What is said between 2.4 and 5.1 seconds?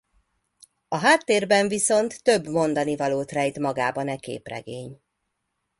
mondanivalót rejt magában e képregény.